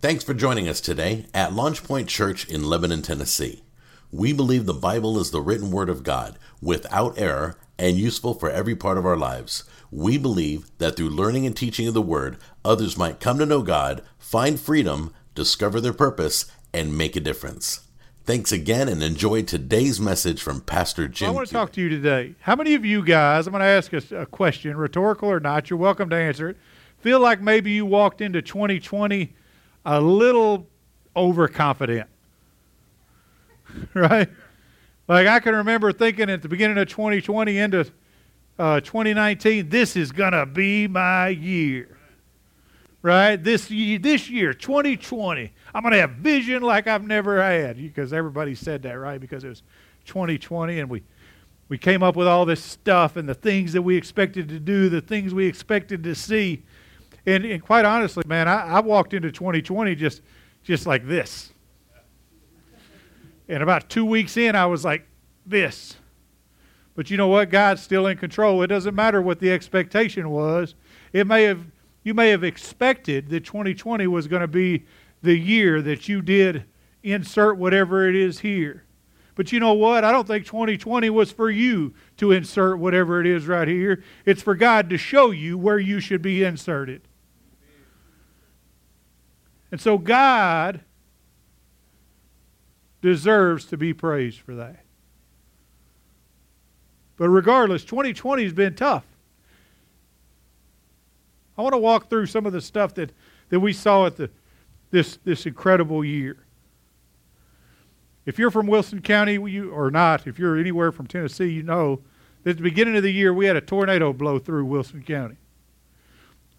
[0.00, 3.64] Thanks for joining us today at LaunchPoint Church in Lebanon, Tennessee.
[4.12, 8.48] We believe the Bible is the written word of God, without error, and useful for
[8.48, 9.64] every part of our lives.
[9.90, 13.60] We believe that through learning and teaching of the word, others might come to know
[13.62, 17.80] God, find freedom, discover their purpose, and make a difference.
[18.22, 21.30] Thanks again and enjoy today's message from Pastor Jim.
[21.30, 22.36] I want to talk to you today.
[22.42, 25.70] How many of you guys, I'm going to ask a, a question, rhetorical or not,
[25.70, 26.56] you're welcome to answer it,
[27.00, 29.34] feel like maybe you walked into 2020
[29.88, 30.66] a little
[31.16, 32.08] overconfident.
[33.94, 34.28] right?
[35.08, 37.90] Like I can remember thinking at the beginning of 2020 into
[38.58, 41.96] uh, 2019, this is to be my year.
[43.00, 43.42] Right?
[43.42, 48.54] This year, this year, 2020, I'm to have vision like I've never had because everybody
[48.54, 49.18] said that, right?
[49.18, 49.62] Because it was
[50.04, 51.02] 2020 and we
[51.70, 54.88] we came up with all this stuff and the things that we expected to do,
[54.88, 56.62] the things we expected to see.
[57.26, 60.22] And, and quite honestly, man, I, I walked into 2020 just,
[60.62, 61.52] just like this.
[63.48, 65.06] And about two weeks in, I was like
[65.46, 65.96] this.
[66.94, 67.50] But you know what?
[67.50, 68.62] God's still in control.
[68.62, 70.74] It doesn't matter what the expectation was.
[71.12, 71.64] It may have
[72.04, 74.84] you may have expected that 2020 was going to be
[75.22, 76.64] the year that you did
[77.02, 78.84] insert whatever it is here.
[79.34, 80.04] But you know what?
[80.04, 84.02] I don't think 2020 was for you to insert whatever it is right here.
[84.24, 87.02] It's for God to show you where you should be inserted.
[89.70, 90.80] And so God
[93.02, 94.84] deserves to be praised for that.
[97.16, 99.04] But regardless, 2020 has been tough.
[101.56, 103.12] I want to walk through some of the stuff that,
[103.48, 104.30] that we saw at the,
[104.90, 106.36] this, this incredible year.
[108.24, 112.00] If you're from Wilson County you, or not, if you're anywhere from Tennessee, you know
[112.44, 115.36] that at the beginning of the year we had a tornado blow through Wilson County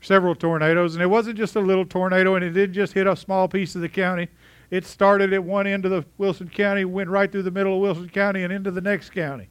[0.02, 3.16] several tornadoes, and it wasn't just a little tornado, and it didn't just hit a
[3.16, 4.28] small piece of the county.
[4.72, 7.82] It started at one end of the Wilson County, went right through the middle of
[7.82, 9.50] Wilson County, and into the next county,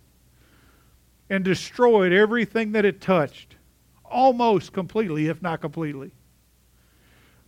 [1.28, 3.56] and destroyed everything that it touched,
[4.04, 6.12] almost completely, if not completely.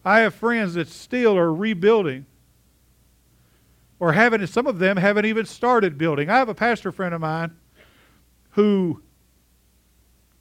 [0.04, 2.26] I have friends that still are rebuilding,
[3.98, 4.46] or haven't.
[4.48, 6.28] Some of them haven't even started building.
[6.28, 7.52] I have a pastor friend of mine
[8.50, 9.02] who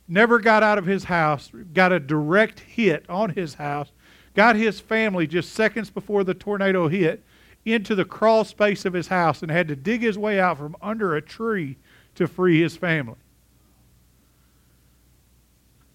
[0.09, 3.91] never got out of his house, got a direct hit on his house,
[4.35, 7.23] got his family just seconds before the tornado hit
[7.65, 10.75] into the crawl space of his house and had to dig his way out from
[10.81, 11.77] under a tree
[12.15, 13.15] to free his family.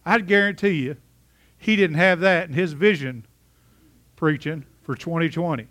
[0.06, 0.96] I'd guarantee you
[1.58, 3.26] he didn't have that in his vision
[4.16, 5.66] preaching for 2020.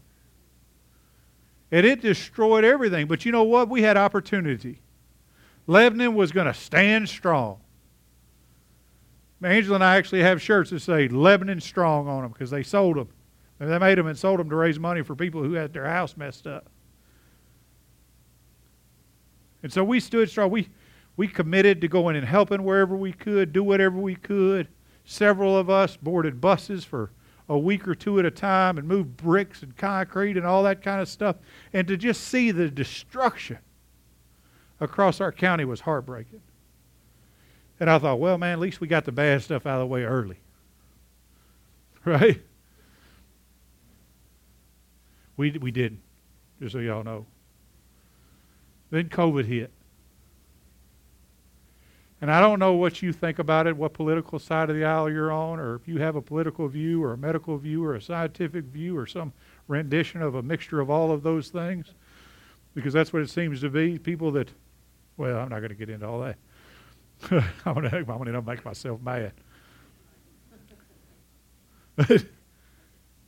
[1.71, 3.07] And it destroyed everything.
[3.07, 3.69] But you know what?
[3.69, 4.79] We had opportunity.
[5.65, 7.59] Lebanon was going to stand strong.
[9.45, 12.97] Angela and I actually have shirts that say Lebanon Strong on them because they sold
[12.97, 13.09] them.
[13.59, 15.87] And they made them and sold them to raise money for people who had their
[15.87, 16.69] house messed up.
[19.61, 20.51] And so we stood strong.
[20.51, 20.69] We,
[21.15, 24.67] we committed to going and helping wherever we could, do whatever we could.
[25.05, 27.11] Several of us boarded buses for
[27.49, 30.81] a week or two at a time and moved bricks and concrete and all that
[30.81, 31.37] kind of stuff.
[31.71, 33.59] And to just see the destruction
[34.79, 36.41] across our county was heartbreaking.
[37.83, 39.88] And I thought, well, man, at least we got the bad stuff out of the
[39.88, 40.38] way early.
[42.05, 42.41] Right?
[45.35, 45.99] We, we didn't,
[46.61, 47.25] just so y'all know.
[48.89, 49.69] Then COVID hit.
[52.21, 55.09] And I don't know what you think about it, what political side of the aisle
[55.09, 58.01] you're on, or if you have a political view, or a medical view, or a
[58.01, 59.33] scientific view, or some
[59.67, 61.88] rendition of a mixture of all of those things,
[62.75, 64.00] because that's what it seems to be.
[64.00, 64.47] People that,
[65.17, 66.38] well, I'm not going to get into all that.
[67.31, 69.34] I'm going to I'm to make myself mad.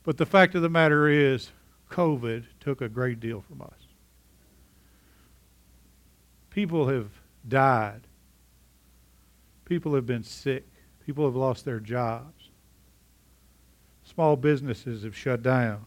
[0.02, 1.50] but the fact of the matter is,
[1.90, 3.86] COVID took a great deal from us.
[6.50, 7.10] People have
[7.46, 8.00] died.
[9.64, 10.66] People have been sick.
[11.04, 12.50] People have lost their jobs.
[14.04, 15.84] Small businesses have shut down.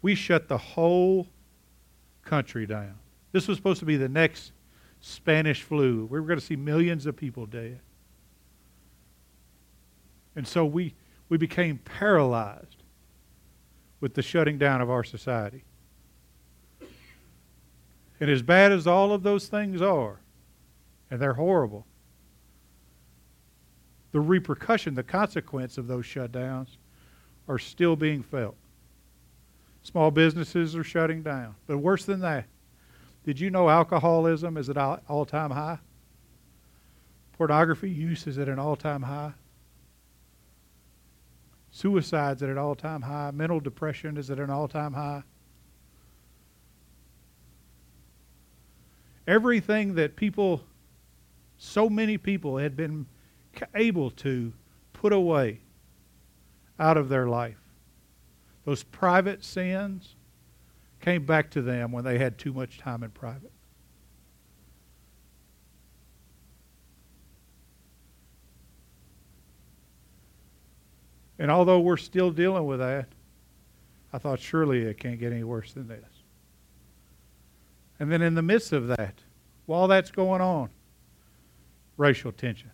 [0.00, 1.26] We shut the whole
[2.22, 2.94] country down.
[3.32, 4.52] This was supposed to be the next
[5.06, 6.06] Spanish flu.
[6.06, 7.78] We were going to see millions of people dead.
[10.34, 10.94] And so we,
[11.28, 12.82] we became paralyzed
[14.00, 15.64] with the shutting down of our society.
[18.18, 20.20] And as bad as all of those things are,
[21.10, 21.86] and they're horrible,
[24.12, 26.78] the repercussion, the consequence of those shutdowns
[27.46, 28.56] are still being felt.
[29.82, 31.56] Small businesses are shutting down.
[31.66, 32.46] But worse than that,
[33.24, 35.78] did you know alcoholism is at all time high?
[37.38, 39.32] Pornography use is at an all time high.
[41.70, 43.30] Suicides at an all time high.
[43.32, 45.22] Mental depression is at an all time high.
[49.26, 50.62] Everything that people,
[51.56, 53.06] so many people, had been
[53.74, 54.52] able to
[54.92, 55.60] put away
[56.78, 57.56] out of their life.
[58.66, 60.14] Those private sins
[61.04, 63.52] came back to them when they had too much time in private.
[71.38, 73.08] And although we're still dealing with that,
[74.14, 76.22] I thought surely it can't get any worse than this.
[78.00, 79.14] And then in the midst of that,
[79.66, 80.70] while that's going on,
[81.98, 82.70] racial tension.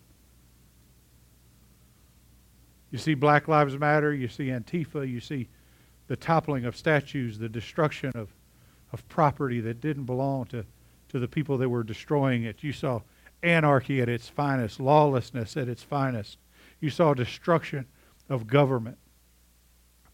[2.92, 5.48] You see Black Lives Matter, you see Antifa, you see
[6.10, 8.34] the toppling of statues, the destruction of,
[8.92, 10.64] of property that didn't belong to,
[11.08, 12.64] to the people that were destroying it.
[12.64, 13.02] You saw
[13.44, 16.38] anarchy at its finest, lawlessness at its finest.
[16.80, 17.86] You saw destruction
[18.28, 18.98] of government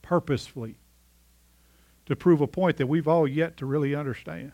[0.03, 0.77] purposefully
[2.05, 4.53] to prove a point that we've all yet to really understand.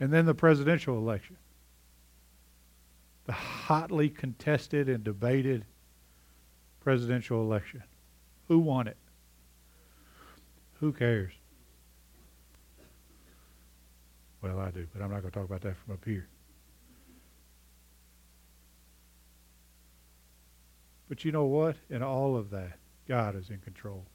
[0.00, 1.36] And then the presidential election
[3.26, 5.66] the hotly contested and debated
[6.86, 7.82] presidential election.
[8.46, 8.96] Who won it?
[10.74, 11.32] Who cares?
[14.40, 16.28] Well, I do, but I'm not going to talk about that from up here.
[21.08, 21.74] But you know what?
[21.90, 22.78] In all of that,
[23.08, 24.06] God is in control.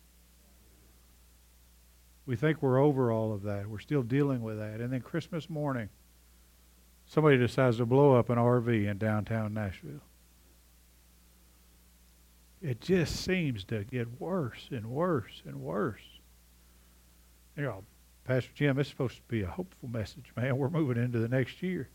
[2.26, 3.68] We think we're over all of that.
[3.68, 4.80] We're still dealing with that.
[4.80, 5.90] And then Christmas morning,
[7.06, 10.00] somebody decides to blow up an RV in downtown Nashville.
[12.62, 16.02] It just seems to get worse and worse and worse.
[17.58, 17.84] You know,
[18.24, 20.58] Pastor Jim, it's supposed to be a hopeful message, man.
[20.58, 21.90] We're moving into the next year.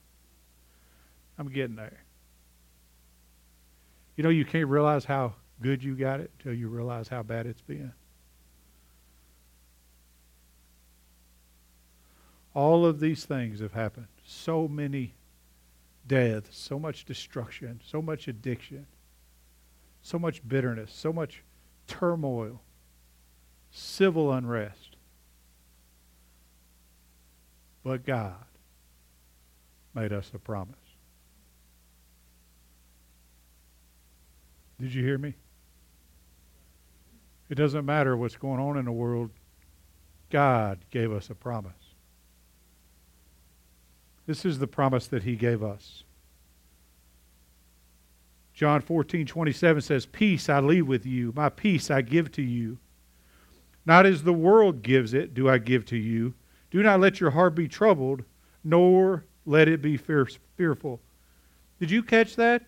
[1.38, 2.02] I'm getting there.
[4.16, 7.46] You know, you can't realize how good you got it until you realize how bad
[7.46, 7.92] it's been.
[12.54, 15.14] All of these things have happened so many
[16.06, 18.86] deaths, so much destruction, so much addiction,
[20.06, 21.42] so much bitterness, so much
[21.88, 22.62] turmoil,
[23.72, 24.94] civil unrest.
[27.82, 28.44] But God
[29.94, 30.76] made us a promise.
[34.80, 35.34] Did you hear me?
[37.50, 39.30] It doesn't matter what's going on in the world.
[40.30, 41.72] God gave us a promise.
[44.28, 46.04] This is the promise that he gave us.
[48.56, 52.78] John 14, 27 says, Peace I leave with you, my peace I give to you.
[53.84, 56.32] Not as the world gives it, do I give to you.
[56.70, 58.24] Do not let your heart be troubled,
[58.64, 60.26] nor let it be fear,
[60.56, 61.02] fearful.
[61.78, 62.62] Did you catch that?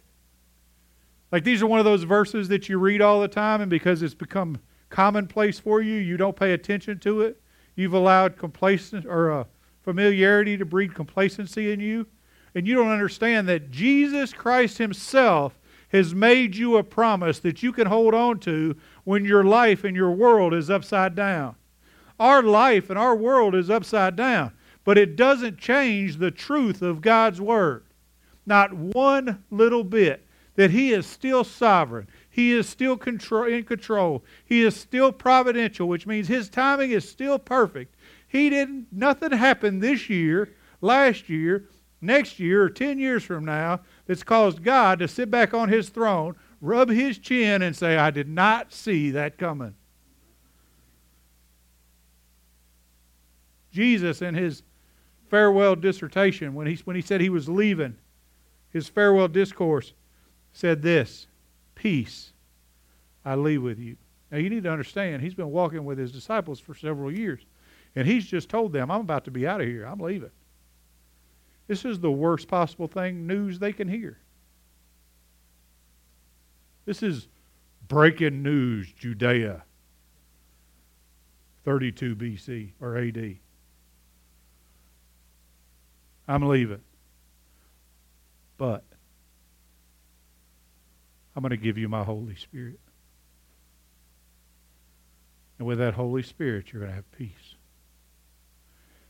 [1.33, 4.03] Like these are one of those verses that you read all the time, and because
[4.03, 4.59] it's become
[4.91, 7.41] commonplace for you, you don't pay attention to it.
[7.77, 9.45] You've allowed complacent or uh,
[9.85, 12.07] familiarity to breed complacency in you.
[12.55, 15.59] And you don't understand that Jesus Christ Himself
[15.89, 19.97] has made you a promise that you can hold on to when your life and
[19.97, 21.55] your world is upside down.
[22.21, 24.53] Our life and our world is upside down,
[24.85, 27.85] but it doesn't change the truth of God's Word.
[28.45, 30.25] Not one little bit.
[30.57, 32.09] That He is still sovereign.
[32.29, 34.25] He is still control, in control.
[34.45, 37.95] He is still providential, which means His timing is still perfect.
[38.27, 41.69] He didn't, nothing happened this year, last year,
[42.01, 45.91] next year, or 10 years from now that's caused God to sit back on his
[45.91, 49.75] throne, rub his chin, and say, I did not see that coming.
[53.71, 54.63] Jesus, in his
[55.31, 57.97] farewell dissertation, when he, when he said he was leaving,
[58.71, 59.93] his farewell discourse,
[60.53, 61.27] said this
[61.75, 62.33] Peace
[63.25, 63.97] I leave with you.
[64.33, 67.45] Now, you need to understand, he's been walking with his disciples for several years.
[67.95, 69.85] And he's just told them, I'm about to be out of here.
[69.85, 70.31] I'm leaving.
[71.69, 74.19] This is the worst possible thing news they can hear.
[76.87, 77.29] This is
[77.87, 79.63] breaking news, Judea,
[81.65, 83.37] 32 BC or AD.
[86.27, 86.81] I'm leaving.
[88.57, 88.83] But
[91.37, 92.81] I'm going to give you my Holy Spirit.
[95.59, 97.57] And with that Holy Spirit, you're going to have peace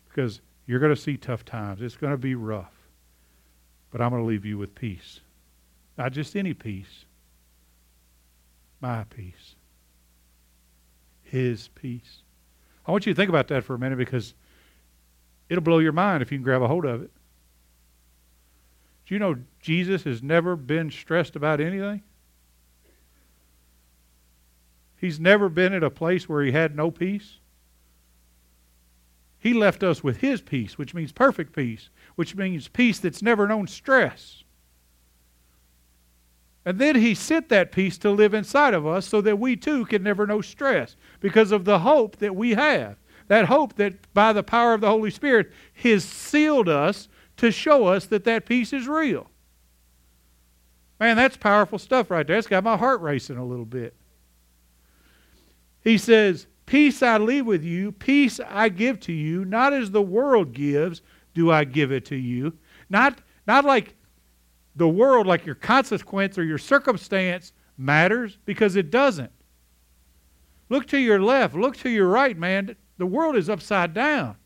[0.08, 1.80] because you're going to see tough times.
[1.80, 2.74] It's going to be rough.
[3.90, 5.20] But I'm going to leave you with peace.
[5.96, 7.06] Not just any peace,
[8.80, 9.56] my peace.
[11.22, 12.18] His peace.
[12.86, 14.34] I want you to think about that for a minute because
[15.48, 17.10] it'll blow your mind if you can grab a hold of it.
[19.06, 22.02] Do you know Jesus has never been stressed about anything?
[24.98, 27.38] He's never been at a place where he had no peace.
[29.38, 33.46] He left us with his peace, which means perfect peace, which means peace that's never
[33.46, 34.42] known stress.
[36.64, 39.86] And then he sent that peace to live inside of us so that we too
[39.86, 42.96] can never know stress because of the hope that we have.
[43.28, 45.52] That hope that by the power of the Holy Spirit
[45.82, 49.30] has sealed us to show us that that peace is real.
[50.98, 52.36] Man, that's powerful stuff right there.
[52.36, 53.94] It's got my heart racing a little bit.
[55.80, 60.02] He says, Peace I leave with you, peace I give to you, not as the
[60.02, 61.00] world gives,
[61.32, 62.58] do I give it to you.
[62.90, 63.94] Not, not like
[64.76, 69.32] the world, like your consequence or your circumstance matters, because it doesn't.
[70.68, 72.76] Look to your left, look to your right, man.
[72.98, 74.36] The world is upside down.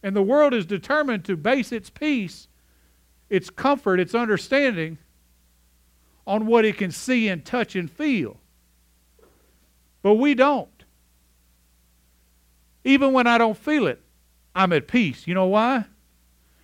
[0.00, 2.46] And the world is determined to base its peace,
[3.28, 4.98] its comfort, its understanding
[6.24, 8.36] on what it can see and touch and feel.
[10.02, 10.68] But we don't.
[12.84, 14.00] Even when I don't feel it,
[14.54, 15.26] I'm at peace.
[15.26, 15.84] You know why?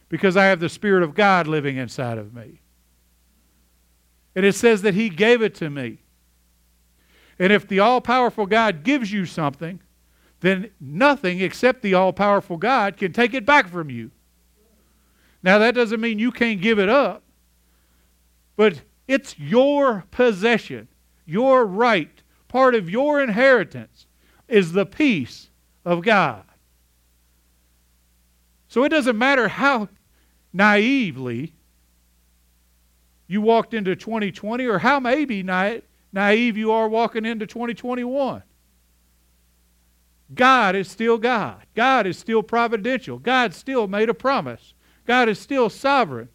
[0.09, 2.61] Because I have the Spirit of God living inside of me.
[4.35, 5.99] And it says that He gave it to me.
[7.39, 9.81] And if the all powerful God gives you something,
[10.41, 14.11] then nothing except the all powerful God can take it back from you.
[15.43, 17.23] Now, that doesn't mean you can't give it up,
[18.57, 20.89] but it's your possession,
[21.25, 22.16] your right
[22.49, 24.07] part of your inheritance
[24.49, 25.51] is the peace
[25.85, 26.45] of God.
[28.69, 29.89] So it doesn't matter how
[30.53, 31.53] naively
[33.27, 35.79] you walked into 2020 or how maybe na-
[36.13, 38.43] naive you are walking into 2021.
[40.35, 41.65] God is still God.
[41.75, 43.19] God is still providential.
[43.19, 44.75] God still made a promise.
[45.07, 46.29] God is still sovereign.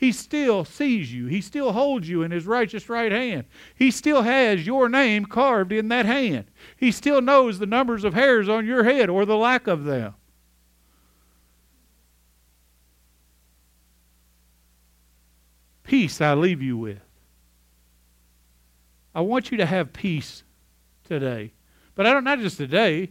[0.00, 1.26] He still sees you.
[1.26, 3.44] He still holds you in his righteous right hand.
[3.74, 6.46] He still has your name carved in that hand.
[6.78, 10.14] He still knows the numbers of hairs on your head or the lack of them.
[15.84, 17.02] Peace I leave you with.
[19.14, 20.44] I want you to have peace
[21.04, 21.52] today.
[21.94, 23.10] But I don't not just today,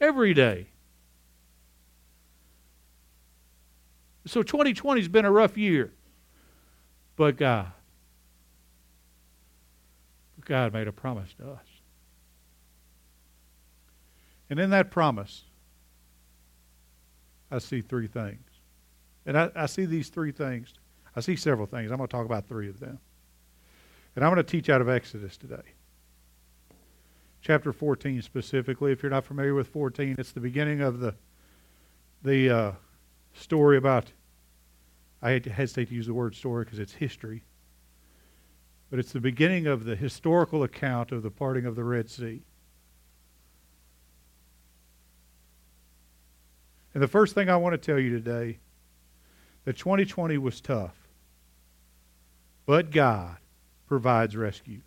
[0.00, 0.68] every day.
[4.26, 5.92] So 2020 has been a rough year.
[7.16, 7.72] But God.
[10.44, 11.66] God made a promise to us.
[14.48, 15.44] And in that promise,
[17.50, 18.40] I see three things.
[19.26, 20.72] And I, I, see these three things.
[21.14, 21.90] I see several things.
[21.90, 22.98] I'm going to talk about three of them.
[24.16, 25.74] And I'm going to teach out of Exodus today.
[27.42, 28.92] Chapter 14 specifically.
[28.92, 31.14] If you're not familiar with 14, it's the beginning of the,
[32.22, 32.72] the uh,
[33.38, 34.12] story about
[35.20, 37.42] I hesitate to use the word story because it's history.
[38.90, 42.42] But it's the beginning of the historical account of the parting of the Red Sea.
[46.94, 48.58] And the first thing I want to tell you today
[49.64, 50.96] that 2020 was tough.
[52.64, 53.36] But God
[53.86, 54.80] provides rescue.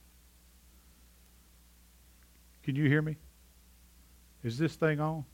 [2.63, 3.17] Can you hear me?
[4.43, 5.25] Is this thing on?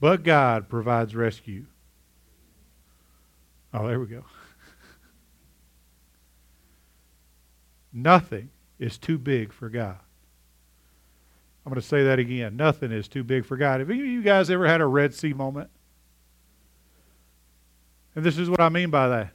[0.00, 1.66] But God provides rescue.
[3.72, 4.24] Oh, there we go.
[7.92, 9.98] Nothing is too big for God.
[11.64, 12.56] I'm going to say that again.
[12.56, 13.80] Nothing is too big for God.
[13.80, 15.68] Have any of you guys ever had a Red Sea moment?
[18.14, 19.32] And this is what I mean by that.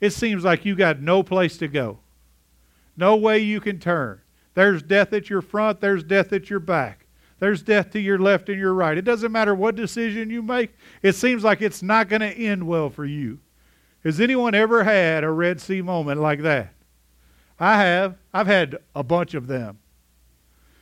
[0.00, 2.00] It seems like you got no place to go,
[2.96, 4.20] no way you can turn.
[4.54, 7.06] There's death at your front, there's death at your back.
[7.40, 8.96] There's death to your left and your right.
[8.96, 10.70] It doesn't matter what decision you make,
[11.02, 13.40] it seems like it's not going to end well for you.
[14.04, 16.72] Has anyone ever had a Red Sea moment like that?
[17.58, 18.16] I have.
[18.32, 19.78] I've had a bunch of them.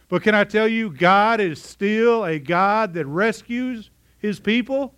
[0.08, 4.94] But can I tell you, God is still a God that rescues his people?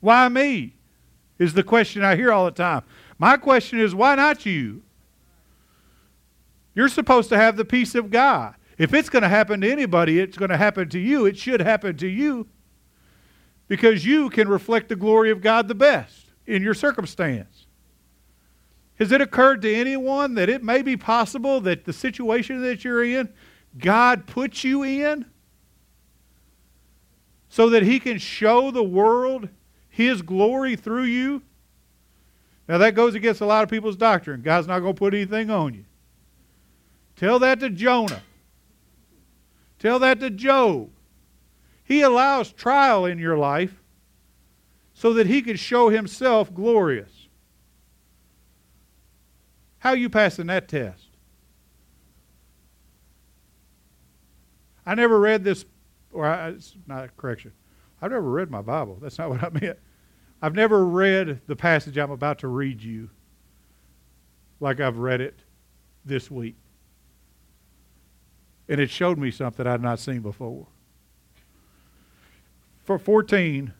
[0.00, 0.74] Why me?
[1.38, 2.82] Is the question I hear all the time.
[3.18, 4.82] My question is, why not you?
[6.74, 8.54] You're supposed to have the peace of God.
[8.80, 11.26] If it's going to happen to anybody, it's going to happen to you.
[11.26, 12.48] It should happen to you
[13.68, 17.66] because you can reflect the glory of God the best in your circumstance.
[18.98, 23.04] Has it occurred to anyone that it may be possible that the situation that you're
[23.04, 23.28] in,
[23.76, 25.26] God puts you in
[27.50, 29.50] so that He can show the world
[29.90, 31.42] His glory through you?
[32.66, 34.40] Now, that goes against a lot of people's doctrine.
[34.40, 35.84] God's not going to put anything on you.
[37.16, 38.22] Tell that to Jonah.
[39.80, 40.90] Tell that to Job.
[41.82, 43.82] He allows trial in your life
[44.94, 47.28] so that he can show himself glorious.
[49.78, 51.06] How are you passing that test?
[54.84, 55.64] I never read this,
[56.12, 57.52] or I, it's not a correction.
[58.02, 58.98] I've never read my Bible.
[59.00, 59.78] That's not what I meant.
[60.42, 63.08] I've never read the passage I'm about to read you
[64.60, 65.40] like I've read it
[66.04, 66.56] this week.
[68.70, 70.68] And it showed me something I'd not seen before.
[72.84, 73.72] For 14,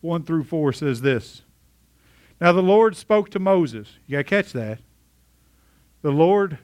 [0.00, 1.42] 1 through 4 says this.
[2.40, 3.98] Now the Lord spoke to Moses.
[4.06, 4.78] You got to catch that.
[6.02, 6.58] The Lord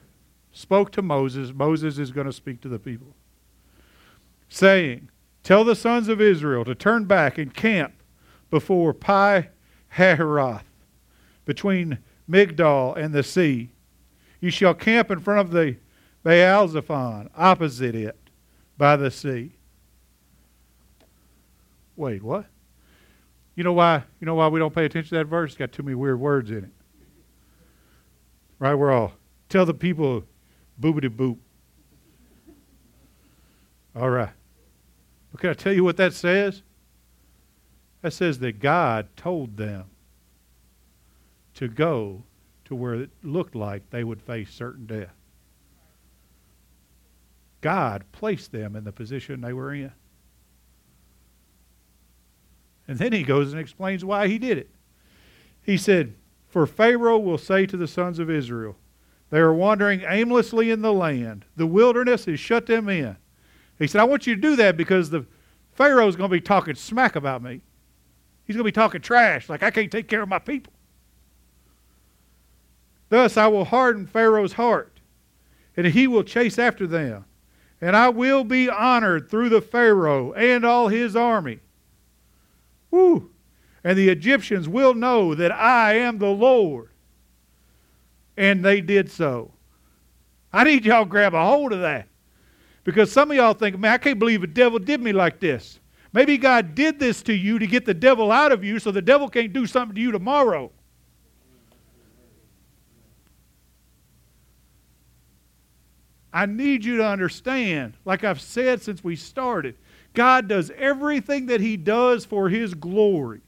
[0.53, 1.51] spoke to Moses.
[1.53, 3.15] Moses is going to speak to the people,
[4.47, 5.09] saying,
[5.43, 7.95] Tell the sons of Israel to turn back and camp
[8.49, 9.49] before Pi
[9.97, 10.63] Hahiroth,
[11.43, 11.97] between
[12.29, 13.71] Migdol and the sea.
[14.39, 15.75] You shall camp in front of the
[16.23, 18.17] Baal Zephon, opposite it,
[18.77, 19.51] by the sea.
[21.95, 22.45] Wait, what?
[23.55, 24.03] You know why?
[24.19, 25.51] You know why we don't pay attention to that verse?
[25.51, 26.71] It's got too many weird words in it.
[28.57, 28.73] Right?
[28.73, 29.13] We're all
[29.49, 30.23] tell the people
[30.81, 31.37] boobity boop.
[33.95, 34.31] All right.
[35.31, 36.63] But can I tell you what that says?
[38.01, 39.85] That says that God told them
[41.55, 42.23] to go
[42.65, 45.13] to where it looked like they would face certain death.
[47.63, 49.93] God placed them in the position they were in.
[52.89, 54.69] And then he goes and explains why he did it.
[55.63, 56.13] He said,
[56.49, 58.75] For Pharaoh will say to the sons of Israel,
[59.29, 61.45] They are wandering aimlessly in the land.
[61.55, 63.15] The wilderness has shut them in.
[63.79, 65.25] He said, I want you to do that because the
[65.71, 67.61] Pharaoh is going to be talking smack about me.
[68.43, 70.73] He's going to be talking trash, like I can't take care of my people.
[73.07, 74.99] Thus I will harden Pharaoh's heart,
[75.77, 77.23] and he will chase after them.
[77.83, 81.59] And I will be honored through the Pharaoh and all his army.
[82.91, 83.29] Woo!
[83.83, 86.91] And the Egyptians will know that I am the Lord.
[88.37, 89.51] And they did so.
[90.53, 92.07] I need y'all grab a hold of that.
[92.85, 95.81] Because some of y'all think, man, I can't believe the devil did me like this.
[96.13, 99.01] Maybe God did this to you to get the devil out of you so the
[99.01, 100.71] devil can't do something to you tomorrow.
[106.33, 109.75] I need you to understand, like I've said since we started,
[110.13, 113.41] God does everything that He does for His glory.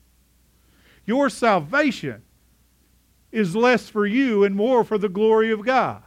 [1.05, 2.21] Your salvation
[3.31, 6.03] is less for you and more for the glory of God.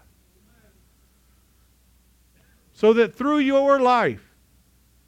[2.73, 4.37] So that through your life,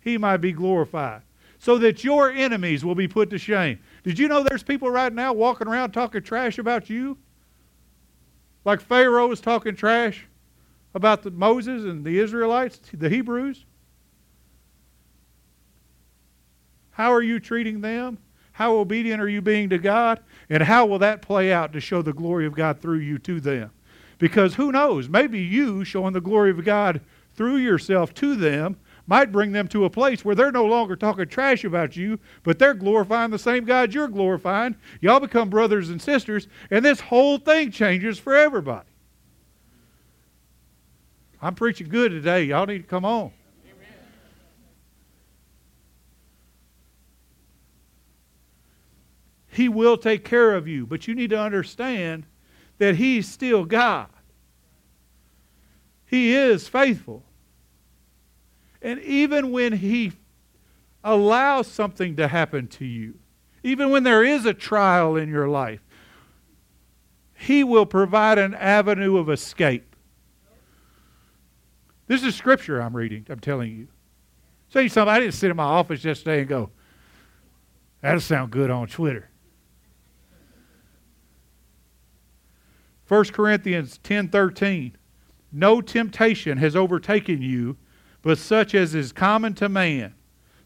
[0.01, 1.23] He might be glorified.
[1.61, 3.79] So that your enemies will be put to shame.
[4.03, 7.17] Did you know there's people right now walking around talking trash about you?
[8.65, 10.27] Like Pharaoh was talking trash
[10.95, 13.65] about the Moses and the Israelites, the Hebrews?
[16.91, 18.19] How are you treating them?
[18.53, 20.21] How obedient are you being to God?
[20.51, 23.41] And how will that play out to show the glory of God through you to
[23.41, 23.71] them?
[24.19, 27.01] Because who knows, maybe you showing the glory of God
[27.35, 28.77] through yourself to them
[29.07, 32.59] might bring them to a place where they're no longer talking trash about you, but
[32.59, 34.77] they're glorifying the same God you're glorifying.
[35.01, 38.90] Y'all become brothers and sisters, and this whole thing changes for everybody.
[41.43, 42.45] I'm preaching good today.
[42.45, 43.33] Y'all need to come on.
[49.53, 52.25] He will take care of you, but you need to understand
[52.79, 54.09] that He's still God.
[56.07, 57.25] He is faithful.
[58.81, 60.13] And even when He
[61.03, 63.15] allows something to happen to you,
[63.63, 65.81] even when there is a trial in your life,
[67.35, 69.90] He will provide an avenue of escape.
[72.11, 73.87] This is scripture I'm reading, I'm telling you.
[74.69, 75.15] Say something.
[75.15, 76.71] I didn't sit in my office yesterday and go,
[78.01, 79.31] that'll sound good on Twitter.
[83.07, 84.95] 1 Corinthians 10:13
[85.53, 87.77] No temptation has overtaken you
[88.23, 90.13] but such as is common to man.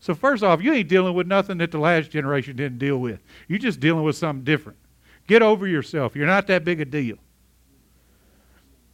[0.01, 3.23] So first off, you ain't dealing with nothing that the last generation didn't deal with.
[3.49, 4.79] You're just dealing with something different.
[5.27, 6.17] Get over yourself.
[6.17, 7.19] You're not that big a deal.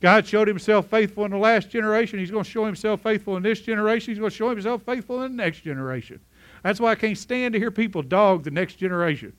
[0.00, 2.18] God showed himself faithful in the last generation.
[2.18, 4.12] He's going to show himself faithful in this generation.
[4.12, 6.20] He's going to show himself faithful in the next generation.
[6.62, 9.34] That's why I can't stand to hear people dog the next generation.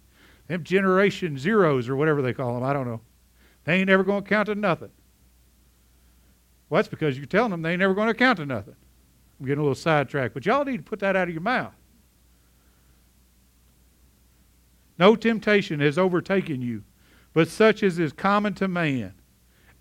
[0.47, 2.63] Them generation zeros or whatever they call them.
[2.63, 3.01] I don't know.
[3.63, 4.91] They ain't never going to count to nothing.
[6.69, 8.75] Well, that's because you're telling them they ain't never going to count to nothing.
[9.39, 11.73] I'm getting a little sidetracked, but y'all need to put that out of your mouth.
[14.99, 16.83] No temptation has overtaken you,
[17.33, 19.15] but such as is common to man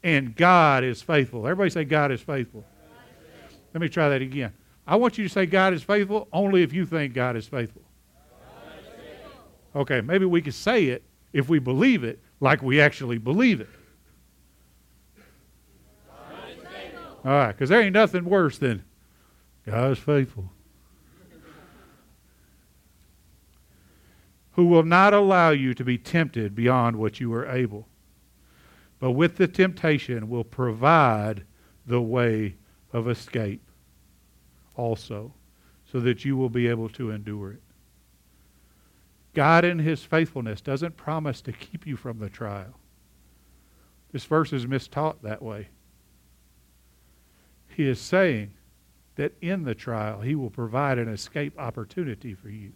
[0.02, 1.46] and God is faithful.
[1.46, 2.64] Everybody say, God is faithful.
[3.74, 4.52] Let me try that again.
[4.86, 7.82] I want you to say God is faithful only if you think God is faithful.
[9.74, 13.68] Okay, maybe we could say it if we believe it like we actually believe it.
[17.24, 18.82] All right, because there ain't nothing worse than
[19.66, 20.50] God is faithful.
[24.52, 27.86] Who will not allow you to be tempted beyond what you are able,
[29.00, 31.44] but with the temptation will provide
[31.86, 32.54] the way
[32.92, 33.62] of escape
[34.76, 35.32] also,
[35.90, 37.62] so that you will be able to endure it.
[39.34, 42.78] God, in His faithfulness, doesn't promise to keep you from the trial.
[44.12, 45.68] This verse is mistaught that way.
[47.68, 48.52] He is saying
[49.16, 52.72] that in the trial, He will provide an escape opportunity for you.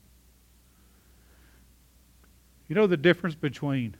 [2.68, 3.96] You know the difference between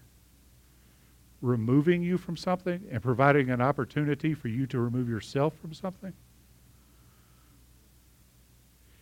[1.45, 6.13] removing you from something and providing an opportunity for you to remove yourself from something?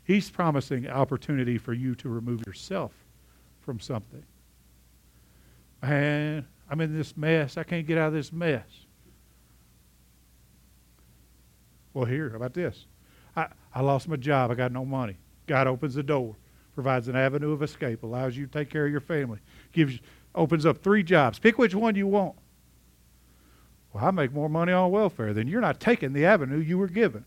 [0.04, 2.92] He's promising opportunity for you to remove yourself
[3.60, 4.24] from something.
[5.80, 7.56] Man, I'm in this mess.
[7.56, 8.66] I can't get out of this mess.
[11.94, 12.86] Well, here, how about this?
[13.36, 14.50] I, I lost my job.
[14.50, 15.16] I got no money.
[15.46, 16.34] God opens the door,
[16.74, 19.38] provides an avenue of escape, allows you to take care of your family,
[19.72, 20.00] gives,
[20.34, 21.38] opens up three jobs.
[21.38, 22.36] Pick which one you want.
[23.92, 25.32] Well, I make more money on welfare.
[25.34, 27.24] Then you're not taking the avenue you were given.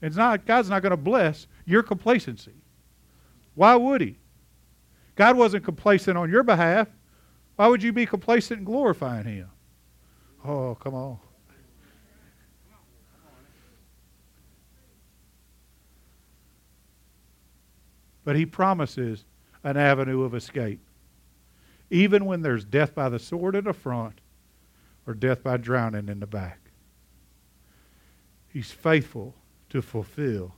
[0.00, 2.54] It's not God's not going to bless your complacency.
[3.54, 4.18] Why would he?
[5.14, 6.88] God wasn't complacent on your behalf.
[7.56, 9.50] Why would you be complacent in glorifying him?
[10.44, 11.18] Oh, come on.
[18.24, 19.24] But he promises
[19.64, 20.80] an avenue of escape.
[21.92, 24.22] Even when there's death by the sword in the front
[25.06, 26.58] or death by drowning in the back.
[28.48, 29.34] He's faithful
[29.68, 30.54] to fulfill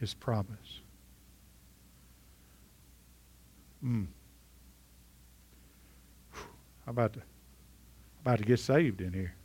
[0.00, 0.80] his promise.
[3.84, 4.08] Mm.
[6.34, 7.22] I'm about to,
[8.22, 9.36] about to get saved in here.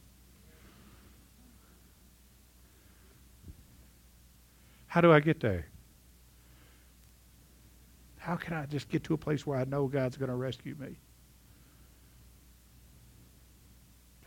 [4.88, 5.67] How do I get there?
[8.17, 10.75] How can I just get to a place where I know God's going to rescue
[10.79, 10.97] me?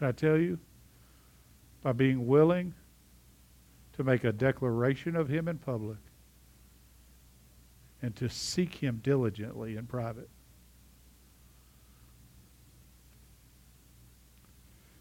[0.05, 0.59] Can I tell you?
[1.83, 2.75] By being willing
[3.95, 5.97] to make a declaration of Him in public
[8.03, 10.29] and to seek Him diligently in private.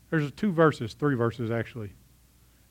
[0.10, 1.92] There's two verses, three verses actually,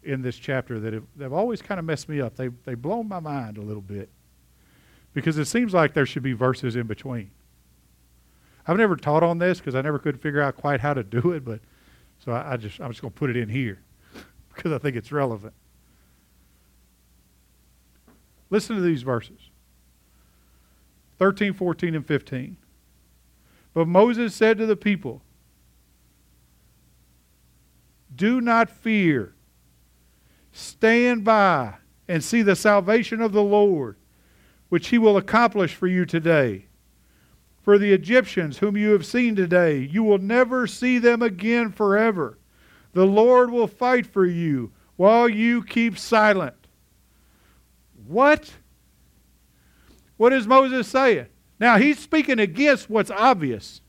[0.03, 2.37] in this chapter that have, have always kind of messed me up.
[2.37, 4.09] They, they've blown my mind a little bit
[5.13, 7.31] because it seems like there should be verses in between.
[8.67, 11.33] I've never taught on this because I never could figure out quite how to do
[11.33, 11.61] it, but
[12.25, 13.81] so I, I just I'm just going to put it in here
[14.55, 15.55] because I think it's relevant.
[18.51, 19.51] Listen to these verses
[21.19, 22.57] 13, 14, and 15.
[23.75, 25.23] But Moses said to the people,
[28.15, 29.35] Do not fear.
[30.53, 33.97] Stand by and see the salvation of the Lord
[34.73, 36.65] which he will accomplish for you today.
[37.63, 42.39] For the Egyptians whom you have seen today, you will never see them again forever.
[42.93, 46.57] The Lord will fight for you while you keep silent.
[48.07, 48.53] What?
[50.17, 51.27] What is Moses saying?
[51.61, 53.81] Now, he's speaking against what's obvious.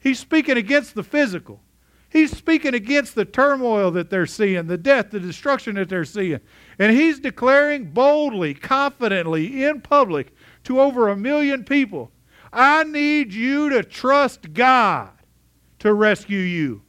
[0.00, 1.60] He's speaking against the physical.
[2.08, 6.40] He's speaking against the turmoil that they're seeing, the death, the destruction that they're seeing.
[6.78, 12.10] And he's declaring boldly, confidently, in public to over a million people
[12.52, 15.10] I need you to trust God
[15.78, 16.82] to rescue you.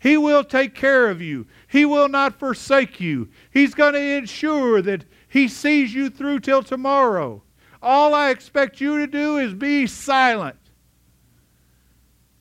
[0.00, 1.46] He will take care of you.
[1.68, 3.28] He will not forsake you.
[3.50, 7.42] He's going to ensure that He sees you through till tomorrow.
[7.82, 10.56] All I expect you to do is be silent.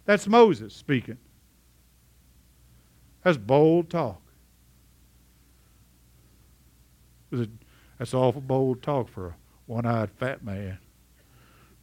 [0.06, 1.18] That's Moses speaking.
[3.24, 4.22] That's bold talk.
[7.32, 9.36] That's awful bold talk for a
[9.68, 10.80] one eyed fat man.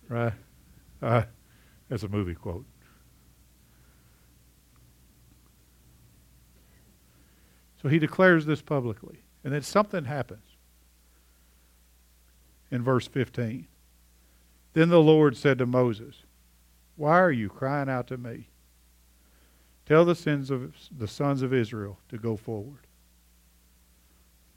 [0.09, 0.33] Right?
[1.03, 1.23] Uh,
[1.89, 2.65] that's a movie quote.
[7.83, 9.23] So he declares this publicly.
[9.45, 10.57] And then something happens
[12.71, 13.69] in verse 15.
[14.73, 16.25] Then the Lord said to Moses,
[16.97, 18.49] Why are you crying out to me?
[19.87, 22.87] Tell the sins of the sons of Israel to go forward.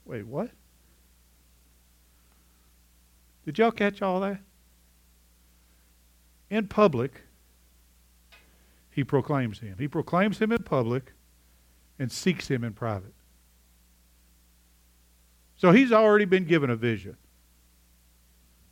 [0.04, 0.50] Wait, what?
[3.44, 4.40] Did y'all catch all that?
[6.50, 7.22] In public,
[8.90, 9.76] he proclaims him.
[9.78, 11.12] He proclaims him in public
[11.98, 13.14] and seeks him in private.
[15.56, 17.16] So he's already been given a vision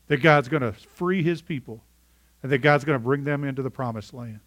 [0.08, 1.84] that God's going to free his people
[2.42, 4.40] and that God's going to bring them into the promised land.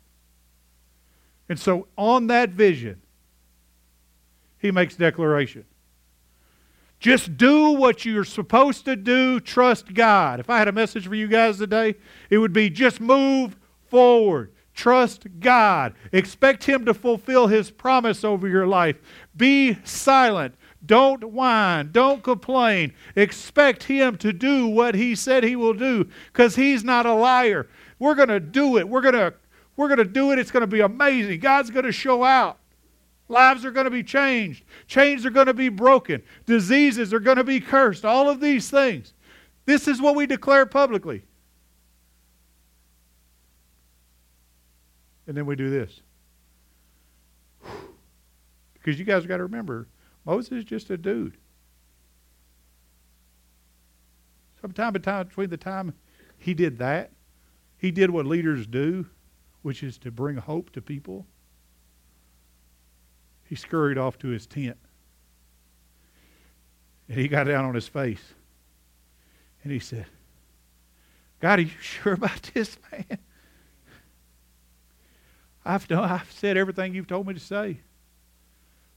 [1.48, 3.02] And so on that vision,
[4.58, 5.66] he makes declaration.
[7.02, 9.40] Just do what you're supposed to do.
[9.40, 10.40] Trust God.
[10.40, 11.96] If I had a message for you guys today,
[12.30, 13.58] it would be just move
[13.90, 14.54] forward.
[14.76, 15.96] Trust God.
[16.12, 18.98] Expect Him to fulfill His promise over your life.
[19.36, 20.54] Be silent.
[20.86, 21.92] Don't whine.
[21.92, 22.94] Don't complain.
[23.16, 27.68] Expect Him to do what He said He will do because He's not a liar.
[27.98, 28.88] We're going to do it.
[28.88, 29.34] We're going to
[29.76, 30.38] we're going to do it.
[30.38, 31.40] It's going to be amazing.
[31.40, 32.60] God's going to show out.
[33.32, 34.66] Lives are going to be changed.
[34.88, 36.22] Chains are going to be broken.
[36.46, 38.04] Diseases are going to be cursed.
[38.04, 39.14] All of these things.
[39.66, 41.24] This is what we declare publicly.
[45.26, 46.02] And then we do this.
[48.74, 49.88] Because you guys got to remember,
[50.26, 51.38] Moses is just a dude.
[54.60, 55.94] Sometime between the time
[56.40, 57.12] he did that,
[57.78, 59.06] he did what leaders do,
[59.62, 61.28] which is to bring hope to people
[63.52, 64.78] he scurried off to his tent.
[67.10, 68.24] And he got down on his face.
[69.62, 70.06] And he said,
[71.42, 73.18] God, are you sure about this, man?
[75.66, 77.82] I've done, I've said everything you've told me to say.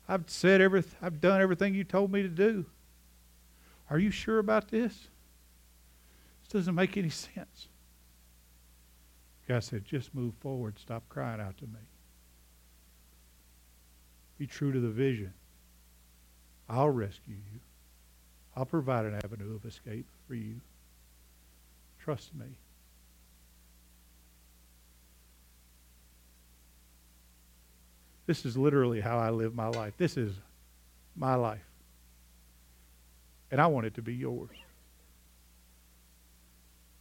[0.09, 2.65] I've said everything, I've done everything you told me to do.
[3.91, 5.09] Are you sure about this?
[6.43, 7.67] This doesn't make any sense.
[9.49, 10.79] God said, just move forward.
[10.79, 11.81] Stop crying out to me.
[14.39, 15.33] Be true to the vision.
[16.69, 17.61] I'll rescue you.
[18.57, 20.61] I'll provide an avenue of escape for you.
[22.01, 22.47] Trust me.
[28.27, 29.95] This is literally how I live my life.
[29.99, 30.33] This is
[31.15, 31.65] my life.
[33.51, 34.57] And I want it to be yours.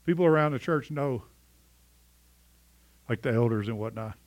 [0.05, 1.23] People around the church know,
[3.07, 4.17] like the elders and whatnot,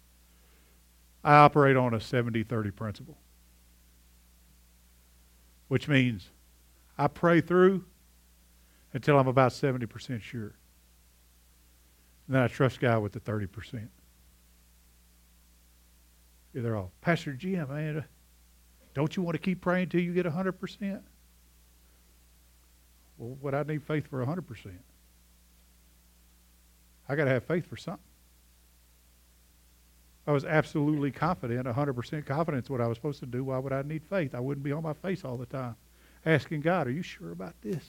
[1.26, 3.18] I operate on a 70 30 principle,
[5.66, 6.30] which means
[6.96, 7.84] I pray through
[8.94, 10.54] until I'm about 70% sure.
[12.26, 13.88] And then I trust God with the 30%.
[16.54, 18.04] Yeah, they're all, Pastor Jim, man,
[18.94, 21.02] don't you want to keep praying until you get 100%?
[23.18, 24.70] Well, what I need faith for 100%?
[27.08, 28.00] I got to have faith for something.
[30.26, 33.44] I was absolutely confident, 100% confidence what I was supposed to do.
[33.44, 34.34] Why would I need faith?
[34.34, 35.76] I wouldn't be on my face all the time
[36.26, 37.84] asking God, Are you sure about this?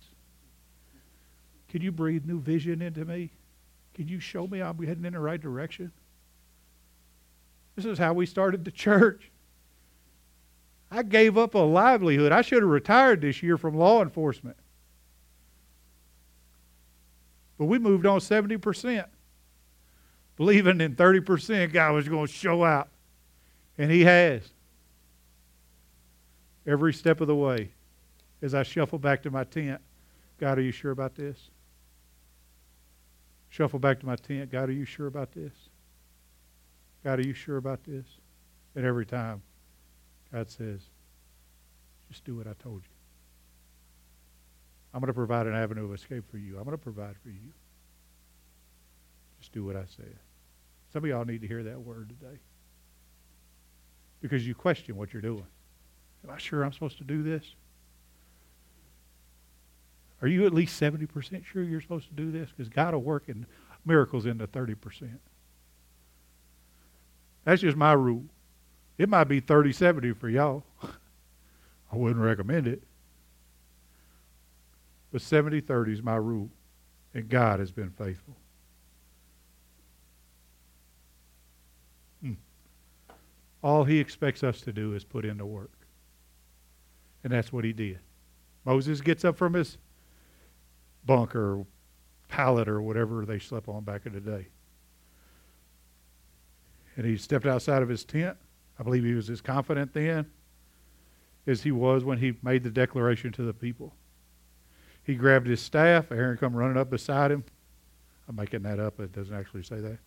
[1.70, 3.32] Can you breathe new vision into me?
[3.94, 5.92] Can you show me I'm heading in the right direction?
[7.76, 9.32] This is how we started the church.
[10.90, 12.32] I gave up a livelihood.
[12.32, 14.56] I should have retired this year from law enforcement.
[17.58, 19.06] But we moved on 70%
[20.38, 22.88] believing in 30% God was going to show out.
[23.78, 24.42] And He has.
[26.66, 27.72] Every step of the way,
[28.42, 29.82] as I shuffle back to my tent,
[30.40, 31.38] God, are you sure about this?
[33.50, 35.54] Shuffle back to my tent, God, are you sure about this?
[37.04, 38.06] God, are you sure about this?
[38.76, 39.42] And every time,
[40.32, 40.82] God says,
[42.10, 42.90] just do what I told you.
[44.94, 46.58] I'm going to provide an avenue of escape for you.
[46.58, 47.54] I'm going to provide for you.
[49.40, 50.18] Just do what I said.
[50.94, 52.40] Some of y'all need to hear that word today.
[54.22, 55.46] Because you question what you're doing.
[56.24, 57.44] Am I sure I'm supposed to do this?
[60.22, 62.50] Are you at least 70% sure you're supposed to do this?
[62.50, 63.46] Because God will work in
[63.86, 65.10] miracles into 30%.
[67.44, 68.26] That's just my rule.
[68.98, 70.64] It might be 30 70 for y'all.
[71.92, 72.84] I wouldn't recommend it.
[75.12, 76.50] But 70 30 is my rule.
[77.14, 78.36] And God has been faithful.
[83.64, 85.72] All he expects us to do is put in the work.
[87.24, 88.00] And that's what he did.
[88.66, 89.78] Moses gets up from his
[91.06, 91.66] bunker, or
[92.28, 94.48] pallet, or whatever they slept on back in the day.
[96.96, 98.38] And he stepped outside of his tent.
[98.80, 100.28] I believe he was as confident then
[101.48, 103.94] as he was when he made the declaration to the people.
[105.04, 106.12] He grabbed his staff.
[106.12, 107.46] Aaron come running up beside him.
[108.28, 109.00] I'm making that up.
[109.00, 110.00] It doesn't actually say that.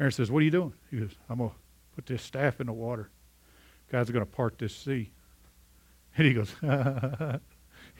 [0.00, 0.74] Aaron says, What are you doing?
[0.90, 1.52] He goes, I'm to
[1.94, 3.10] put this staff in the water.
[3.90, 5.12] God's going to part this sea.
[6.14, 6.54] And he goes,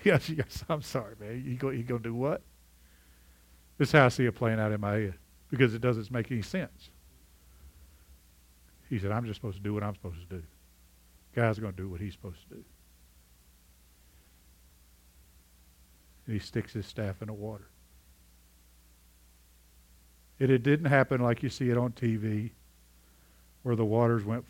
[0.04, 1.42] he goes I'm sorry, man.
[1.46, 2.42] You go, you going to do what?
[3.78, 5.14] This is how I see it playing out in my head
[5.48, 6.90] because it doesn't make any sense.
[8.90, 10.42] He said, I'm just supposed to do what I'm supposed to do.
[11.34, 12.64] God's going to do what he's supposed to do.
[16.26, 17.68] and he sticks his staff in the water.
[20.38, 22.50] It, it didn't happen like you see it on TV,
[23.62, 24.44] where the waters went.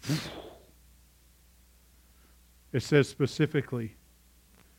[2.73, 3.97] It says specifically,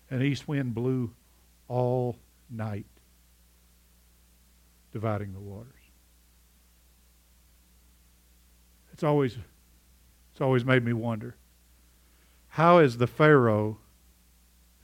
[0.10, 1.12] an east wind blew
[1.68, 2.18] all
[2.50, 2.86] night,
[4.92, 5.70] dividing the waters.
[8.92, 9.38] It's always,
[10.32, 11.36] it's always made me wonder,
[12.50, 13.78] how is the Pharaoh?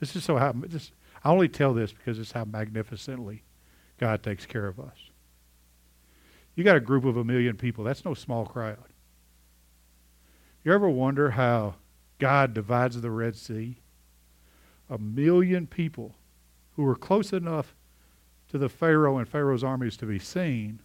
[0.00, 0.52] This is so how.
[0.54, 0.90] This,
[1.22, 3.42] I only tell this because it's how magnificently
[3.98, 4.96] God takes care of us.
[6.56, 7.84] You got a group of a million people.
[7.84, 8.78] That's no small crowd.
[10.62, 11.76] You ever wonder how
[12.18, 13.78] God divides the Red Sea?
[14.90, 16.16] A million people
[16.76, 17.74] who were close enough
[18.50, 20.80] to the Pharaoh and Pharaoh's armies to be seen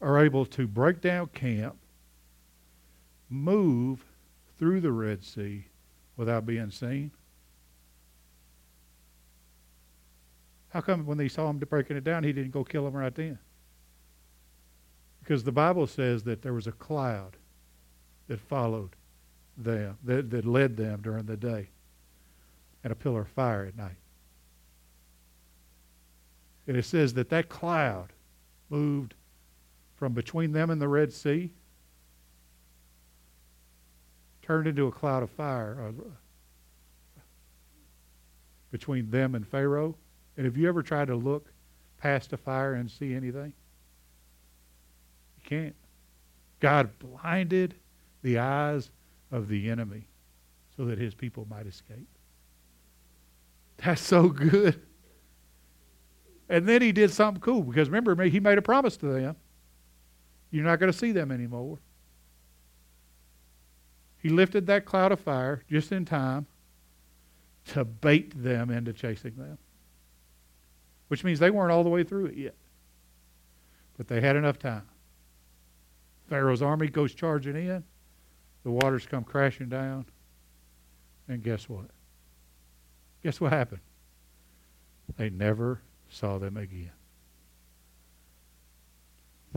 [0.00, 1.76] are able to break down camp,
[3.28, 4.04] move
[4.58, 5.66] through the Red Sea
[6.16, 7.10] without being seen.
[10.70, 13.14] How come when they saw him breaking it down, he didn't go kill them right
[13.14, 13.38] then?
[15.18, 17.36] Because the Bible says that there was a cloud
[18.30, 18.90] that followed
[19.56, 21.68] them, that, that led them during the day,
[22.84, 23.96] and a pillar of fire at night.
[26.68, 28.12] And it says that that cloud
[28.68, 29.14] moved
[29.96, 31.50] from between them and the Red Sea,
[34.42, 37.22] turned into a cloud of fire uh,
[38.70, 39.96] between them and Pharaoh.
[40.36, 41.52] And have you ever tried to look
[41.98, 43.52] past a fire and see anything?
[45.36, 45.74] You can't.
[46.60, 47.74] God blinded
[48.22, 48.90] the eyes
[49.30, 50.06] of the enemy
[50.76, 52.08] so that his people might escape.
[53.78, 54.80] That's so good.
[56.48, 59.36] And then he did something cool because remember, he made a promise to them.
[60.50, 61.78] You're not going to see them anymore.
[64.18, 66.46] He lifted that cloud of fire just in time
[67.66, 69.58] to bait them into chasing them,
[71.08, 72.56] which means they weren't all the way through it yet.
[73.96, 74.88] But they had enough time.
[76.28, 77.84] Pharaoh's army goes charging in,
[78.62, 80.06] the waters come crashing down,
[81.28, 81.86] and guess what?
[83.22, 83.80] Guess what happened?
[85.16, 86.92] They never saw them again.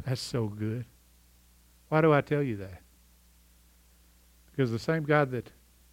[0.05, 0.85] That's so good.
[1.89, 2.81] Why do I tell you that?
[4.51, 5.51] Because the same God that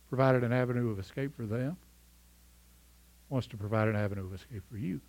[0.08, 1.76] provided an avenue of escape for them
[3.28, 5.00] wants to provide an avenue of escape for you.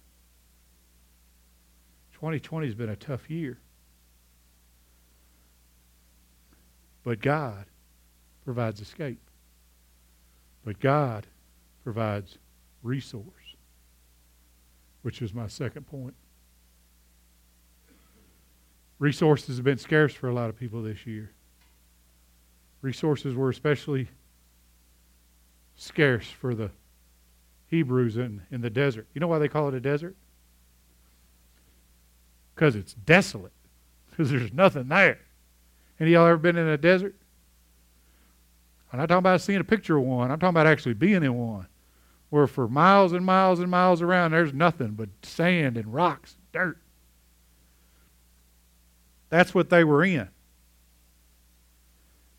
[2.13, 3.57] 2020 has been a tough year.
[7.03, 7.65] But God
[8.43, 9.21] provides escape.
[10.63, 11.27] But God
[11.83, 12.37] provides
[12.83, 13.41] resource
[15.01, 16.13] which is my second point.
[18.99, 21.31] Resources have been scarce for a lot of people this year.
[22.81, 24.09] Resources were especially
[25.75, 26.69] scarce for the
[27.67, 29.07] Hebrews in, in the desert.
[29.13, 30.15] You know why they call it a desert?
[32.53, 33.53] Because it's desolate.
[34.11, 35.19] Because there's nothing there.
[35.97, 37.15] Any of y'all ever been in a desert?
[38.91, 40.31] I'm not talking about seeing a picture of one.
[40.31, 41.67] I'm talking about actually being in one
[42.31, 46.51] where for miles and miles and miles around there's nothing but sand and rocks and
[46.53, 46.77] dirt.
[49.29, 50.29] That's what they were in.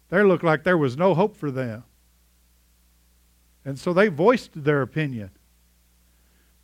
[0.08, 1.84] They looked like there was no hope for them.
[3.66, 5.30] And so they voiced their opinion.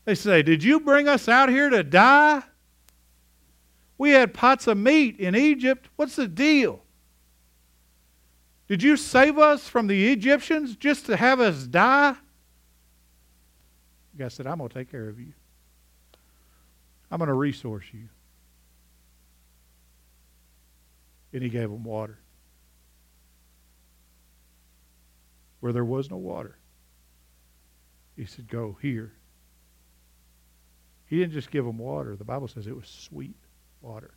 [0.07, 2.43] They say, Did you bring us out here to die?
[3.99, 5.89] We had pots of meat in Egypt.
[5.97, 6.83] What's the deal?
[8.69, 12.15] Did you save us from the Egyptians just to have us die?
[14.17, 15.33] God said, I'm going to take care of you.
[17.11, 18.09] I'm going to resource you.
[21.33, 22.19] And he gave them water.
[25.61, 26.59] Where there was no water,
[28.17, 29.13] he said, Go here.
[31.07, 32.17] He didn't just give them water.
[32.17, 33.37] The Bible says it was sweet
[33.81, 34.13] water.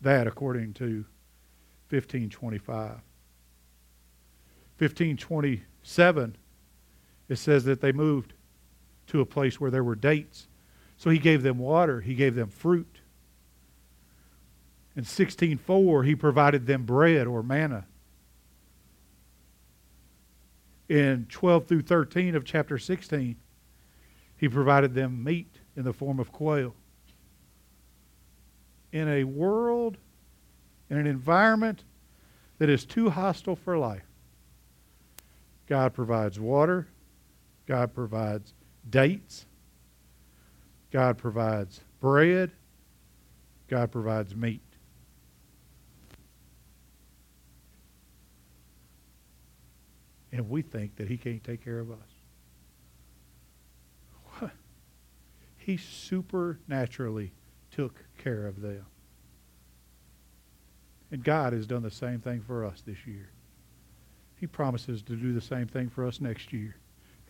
[0.00, 1.06] That, according to
[1.90, 3.00] 1525.
[4.78, 6.36] 1527
[7.28, 8.34] it says that they moved
[9.06, 10.48] to a place where there were dates.
[10.96, 13.00] So he gave them water, he gave them fruit.
[14.96, 17.86] In 1604, he provided them bread or manna.
[20.88, 23.36] In 12 through 13 of chapter 16,
[24.36, 26.74] he provided them meat in the form of quail.
[28.92, 29.96] In a world,
[30.90, 31.84] in an environment
[32.58, 34.06] that is too hostile for life,
[35.66, 36.86] God provides water,
[37.66, 38.52] God provides
[38.88, 39.46] dates.
[40.94, 42.52] God provides bread.
[43.66, 44.62] God provides meat.
[50.30, 51.98] And we think that He can't take care of us.
[54.38, 54.52] What?
[55.56, 57.32] He supernaturally
[57.72, 58.84] took care of them.
[61.10, 63.30] And God has done the same thing for us this year.
[64.36, 66.76] He promises to do the same thing for us next year,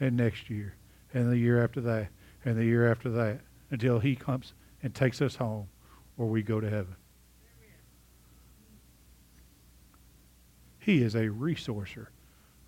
[0.00, 0.74] and next year,
[1.12, 2.08] and the year after that,
[2.44, 5.68] and the year after that, until He comes and takes us home
[6.16, 6.96] or we go to heaven.
[10.78, 12.08] He is a resourcer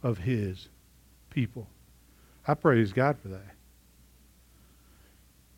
[0.03, 0.69] of His
[1.31, 1.69] people.
[2.47, 3.55] I praise God for that.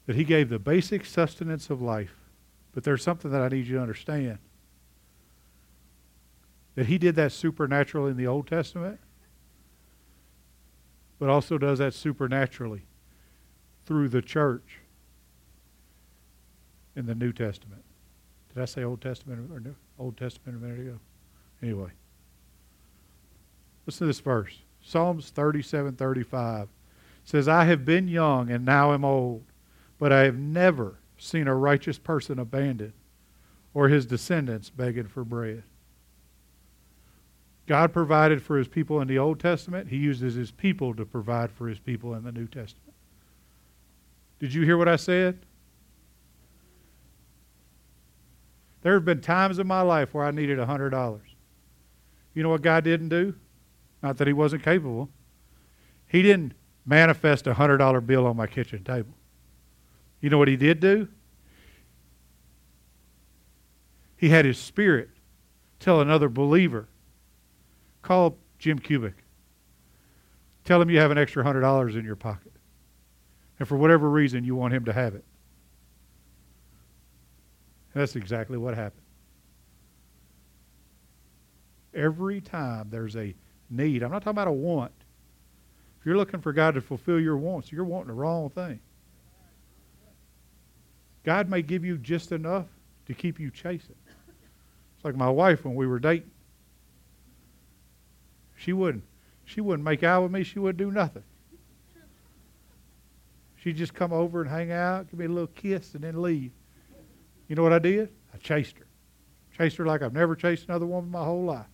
[0.07, 2.15] That He gave the basic sustenance of life.
[2.73, 4.39] But there's something that I need you to understand.
[6.79, 9.01] That He did that supernatural in the Old Testament,
[11.19, 12.83] but also does that supernaturally
[13.85, 14.79] through the church
[16.95, 17.83] in the New Testament.
[18.55, 19.75] Did I say Old Testament or New?
[19.99, 21.01] Old Testament a minute ago?
[21.61, 21.91] Anyway.
[23.85, 24.59] Listen to this verse.
[24.81, 26.69] Psalms 37 35
[27.25, 29.43] says, I have been young and now am old,
[29.99, 32.93] but I have never seen a righteous person abandoned
[33.75, 35.65] or his descendants begging for bread.
[37.69, 39.89] God provided for his people in the Old Testament.
[39.89, 42.95] He uses his people to provide for his people in the New Testament.
[44.41, 45.39] Did you hear what I said?
[48.81, 51.21] There have been times in my life where I needed $100.
[52.33, 53.35] You know what God didn't do?
[54.03, 55.11] Not that he wasn't capable.
[56.07, 56.55] He didn't
[56.87, 59.13] manifest a $100 bill on my kitchen table.
[60.23, 61.09] You know what he did do?
[64.17, 65.11] He had his spirit
[65.81, 66.89] tell another believer
[68.09, 69.13] Call Jim Cubic.
[70.65, 72.53] Tell him you have an extra hundred dollars in your pocket.
[73.59, 75.27] And for whatever reason you want him to have it.
[77.93, 79.03] That's exactly what happened.
[81.93, 83.35] Every time there's a
[83.69, 84.93] need, I'm not talking about a want.
[86.01, 88.81] If you're looking for God to fulfill your wants, you're wanting the wrong thing.
[91.25, 92.69] God may give you just enough
[93.05, 93.97] to keep you chasing.
[94.97, 96.31] It's like my wife when we were dating.
[98.59, 99.05] She wouldn't.
[99.45, 100.43] She wouldn't make out with me.
[100.43, 101.23] She wouldn't do nothing.
[103.57, 106.53] She'd just come over and hang out, give me a little kiss, and then leave.
[107.49, 108.11] You know what I did?
[108.35, 108.87] I chased her.
[109.57, 111.67] Chased her like I've never chased another woman my whole life.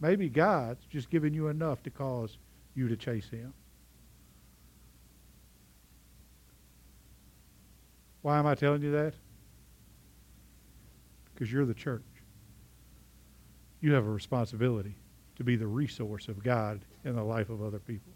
[0.00, 2.36] Maybe God's just giving you enough to cause
[2.74, 3.54] you to chase Him.
[8.22, 9.14] Why am I telling you that?
[11.32, 12.02] Because you're the church
[13.82, 14.94] you have a responsibility
[15.36, 18.12] to be the resource of God in the life of other people.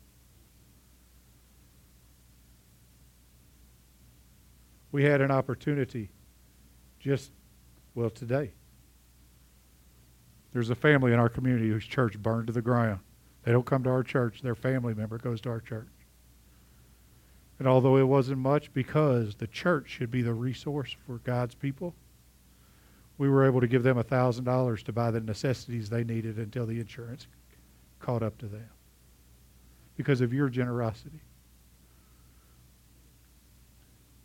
[4.92, 6.08] We had an opportunity
[7.00, 7.32] just,
[7.94, 8.52] well, today.
[10.52, 13.00] There's a family in our community whose church burned to the ground.
[13.42, 15.88] They don't come to our church, their family member goes to our church.
[17.58, 21.94] And although it wasn't much, because the church should be the resource for God's people,
[23.18, 26.78] we were able to give them $1,000 to buy the necessities they needed until the
[26.78, 27.26] insurance
[27.98, 28.68] caught up to them
[29.96, 31.20] because of your generosity.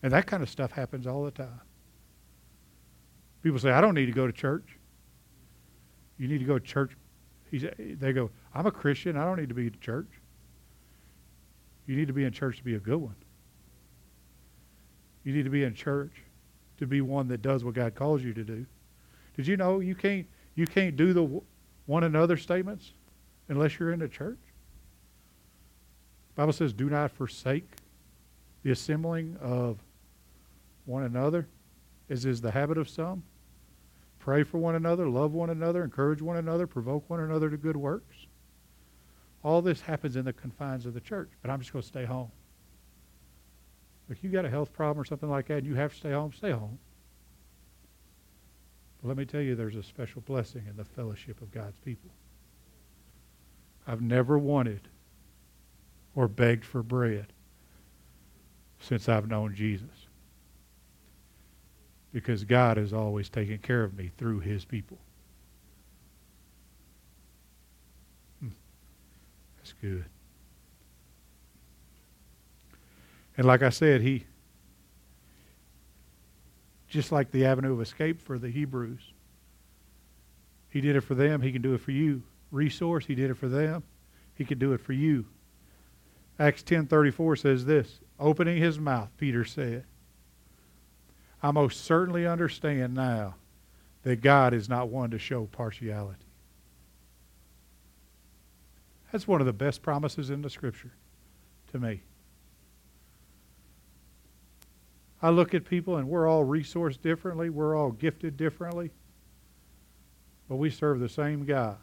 [0.04, 1.62] And that kind of stuff happens all the time.
[3.44, 4.78] People say, I don't need to go to church.
[6.18, 6.92] You need to go to church.
[7.50, 9.18] He's, they go, I'm a Christian.
[9.18, 10.10] I don't need to be in church.
[11.88, 13.16] You need to be in church to be a good one.
[15.24, 16.14] You need to be in church
[16.78, 18.66] to be one that does what God calls you to do.
[19.36, 21.42] Did you know you can't you can't do the
[21.86, 22.92] one another statements
[23.48, 24.40] unless you're in the church?
[26.30, 27.78] The Bible says, "Do not forsake
[28.64, 29.80] the assembling of
[30.86, 31.48] one another,
[32.10, 33.24] as is the habit of some.
[34.20, 37.78] Pray for one another, love one another, encourage one another, provoke one another to good
[37.78, 38.28] works."
[39.44, 42.06] All this happens in the confines of the church, but I'm just going to stay
[42.06, 42.32] home.
[44.10, 46.12] If you got a health problem or something like that and you have to stay
[46.12, 46.78] home, stay home.
[49.04, 52.12] Let me tell you, there's a special blessing in the fellowship of God's people.
[53.88, 54.82] I've never wanted
[56.14, 57.34] or begged for bread
[58.80, 60.08] since I've known Jesus.
[62.14, 64.98] Because God has always taken care of me through his people.
[68.40, 68.50] Hmm.
[69.58, 70.06] That's good.
[73.38, 74.26] And like I said, he
[76.92, 79.14] just like the avenue of escape for the Hebrews.
[80.70, 82.22] He did it for them, he can do it for you.
[82.52, 83.84] Resource, he did it for them,
[84.36, 85.26] he can do it for you.
[86.38, 89.86] Acts 10:34 says this, opening his mouth, Peter said,
[91.42, 93.36] I most certainly understand now
[94.04, 96.26] that God is not one to show partiality.
[99.12, 100.92] That's one of the best promises in the scripture
[101.72, 102.02] to me.
[105.22, 108.92] I look at people and we're all resourced differently, we're all gifted differently,
[110.50, 111.78] but we serve the same God.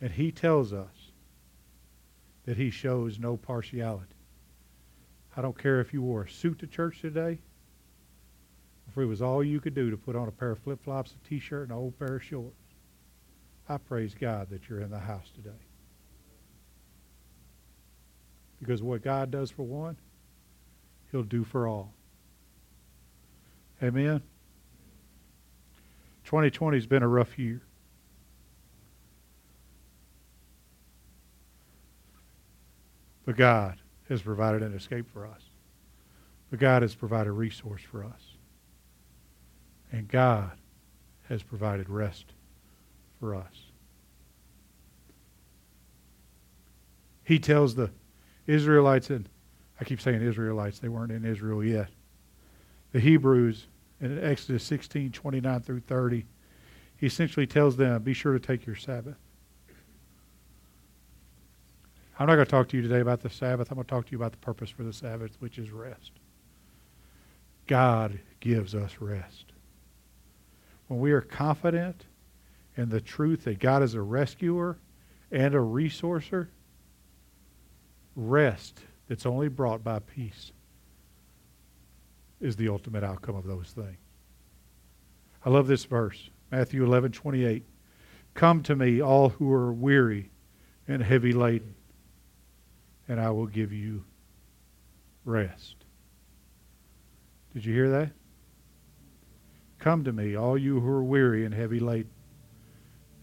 [0.00, 1.10] And He tells us
[2.44, 4.14] that He shows no partiality.
[5.36, 7.38] I don't care if you wore a suit to church today,
[8.88, 11.12] if it was all you could do to put on a pair of flip flops,
[11.12, 12.54] a t shirt, and an old pair of shorts.
[13.68, 15.50] I praise God that you're in the house today.
[18.60, 19.96] Because what God does for one,
[21.10, 21.95] He'll do for all.
[23.82, 24.22] Amen.
[26.24, 27.62] 2020 has been a rough year.
[33.24, 35.42] But God has provided an escape for us.
[36.50, 38.36] But God has provided a resource for us.
[39.92, 40.52] And God
[41.28, 42.26] has provided rest
[43.18, 43.66] for us.
[47.24, 47.90] He tells the
[48.46, 49.28] Israelites, and
[49.80, 51.88] I keep saying Israelites, they weren't in Israel yet.
[52.96, 53.66] The Hebrews
[54.00, 56.24] in Exodus 16, 29 through 30,
[56.96, 59.18] he essentially tells them, be sure to take your Sabbath.
[62.18, 63.70] I'm not going to talk to you today about the Sabbath.
[63.70, 66.12] I'm going to talk to you about the purpose for the Sabbath, which is rest.
[67.66, 69.52] God gives us rest.
[70.88, 72.06] When we are confident
[72.78, 74.78] in the truth that God is a rescuer
[75.30, 76.48] and a resourcer,
[78.14, 80.52] rest that's only brought by peace
[82.40, 83.98] is the ultimate outcome of those things.
[85.44, 87.64] I love this verse, Matthew 11, 28.
[88.34, 90.30] Come to me, all who are weary
[90.88, 91.74] and heavy laden,
[93.08, 94.04] and I will give you
[95.24, 95.76] rest.
[97.54, 98.10] Did you hear that?
[99.78, 102.10] Come to me, all you who are weary and heavy laden,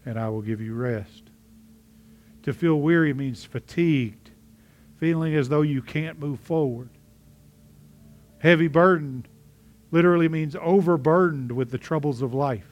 [0.04, 1.24] and I will give you rest.
[2.42, 4.30] To feel weary means fatigued,
[4.98, 6.90] feeling as though you can't move forward.
[8.44, 9.24] Heavy burden
[9.90, 12.68] literally means overburdened with the troubles of life.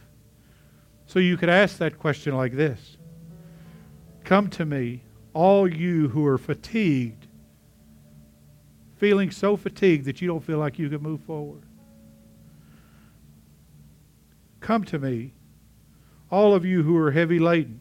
[1.06, 2.98] So you could ask that question like this
[4.22, 5.02] Come to me,
[5.32, 7.26] all you who are fatigued,
[8.96, 11.62] feeling so fatigued that you don't feel like you can move forward.
[14.60, 15.32] Come to me,
[16.30, 17.80] all of you who are heavy laden,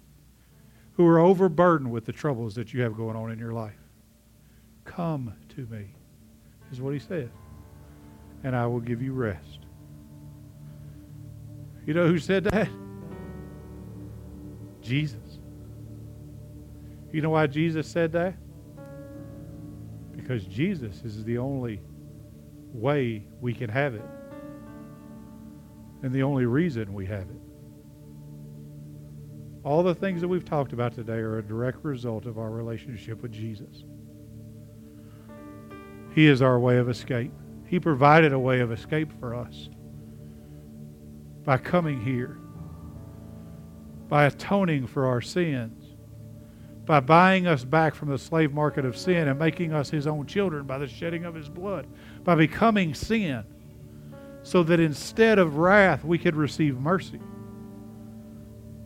[0.93, 3.75] who are overburdened with the troubles that you have going on in your life.
[4.85, 5.87] Come to me,
[6.71, 7.29] is what he said,
[8.43, 9.59] and I will give you rest.
[11.85, 12.69] You know who said that?
[14.81, 15.39] Jesus.
[17.11, 18.35] You know why Jesus said that?
[20.11, 21.81] Because Jesus is the only
[22.73, 24.05] way we can have it,
[26.03, 27.41] and the only reason we have it.
[29.63, 33.21] All the things that we've talked about today are a direct result of our relationship
[33.21, 33.83] with Jesus.
[36.15, 37.31] He is our way of escape.
[37.71, 39.69] He provided a way of escape for us
[41.45, 42.37] by coming here,
[44.09, 45.95] by atoning for our sins,
[46.83, 50.25] by buying us back from the slave market of sin and making us His own
[50.25, 51.87] children by the shedding of His blood,
[52.25, 53.45] by becoming sin,
[54.43, 57.21] so that instead of wrath we could receive mercy.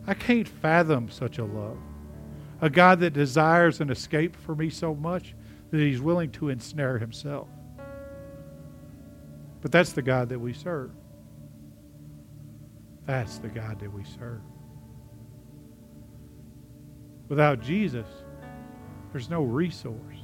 [0.06, 1.78] I can't fathom such a love.
[2.60, 5.34] A God that desires an escape for me so much
[5.72, 7.48] that he's willing to ensnare himself.
[9.66, 10.92] But that's the God that we serve.
[13.04, 14.38] That's the God that we serve.
[17.28, 18.06] Without Jesus,
[19.10, 20.18] there's no resource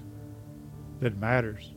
[1.00, 1.72] that matters.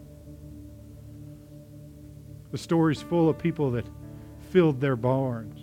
[2.51, 3.88] The story's full of people that
[4.51, 5.59] filled their barns,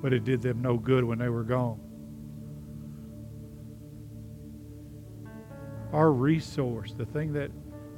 [0.00, 1.80] but it did them no good when they were gone.
[5.92, 7.50] Our resource, the thing that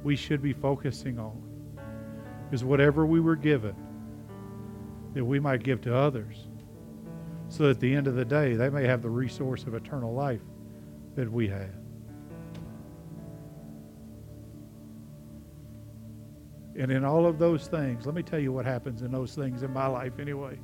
[0.03, 1.51] we should be focusing on,
[2.53, 3.75] is whatever we were given
[5.13, 6.47] that we might give to others.
[7.49, 10.13] So that at the end of the day, they may have the resource of eternal
[10.13, 10.41] life
[11.15, 11.75] that we have.
[16.75, 19.61] And in all of those things, let me tell you what happens in those things
[19.61, 20.59] in my life anyway.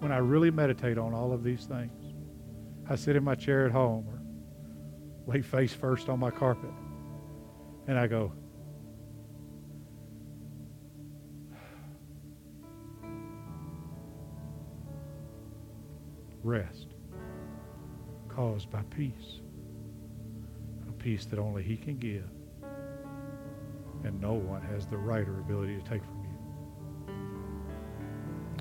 [0.00, 2.14] When I really meditate on all of these things,
[2.88, 6.70] I sit in my chair at home or lay face first on my carpet
[7.86, 8.32] and I go,
[16.48, 16.88] rest
[18.28, 19.40] caused by peace.
[20.88, 22.28] A peace that only He can give,
[24.04, 26.28] and no one has the right or ability to take from you.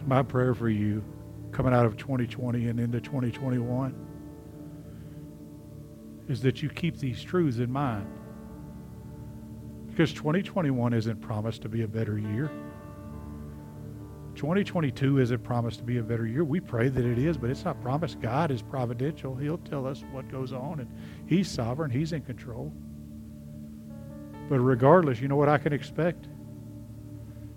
[0.05, 1.03] My prayer for you
[1.51, 3.95] coming out of 2020 and into 2021
[6.27, 8.07] is that you keep these truths in mind.
[9.87, 12.51] Because 2021 isn't promised to be a better year.
[14.37, 16.43] 2022 isn't promised to be a better year.
[16.43, 18.21] We pray that it is, but it's not promised.
[18.21, 19.35] God is providential.
[19.35, 20.89] He'll tell us what goes on, and
[21.25, 21.89] He's sovereign.
[21.89, 22.71] He's in control.
[24.47, 26.27] But regardless, you know what I can expect?